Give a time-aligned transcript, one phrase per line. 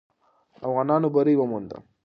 [0.67, 1.71] افغانانو بری وموند.